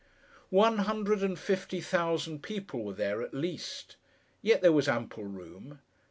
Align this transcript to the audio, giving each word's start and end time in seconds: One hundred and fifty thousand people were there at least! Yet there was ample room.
One 0.49 0.79
hundred 0.79 1.21
and 1.21 1.37
fifty 1.37 1.79
thousand 1.79 2.41
people 2.41 2.83
were 2.83 2.93
there 2.93 3.21
at 3.21 3.35
least! 3.35 3.97
Yet 4.41 4.63
there 4.63 4.71
was 4.73 4.87
ample 4.87 5.25
room. 5.25 5.77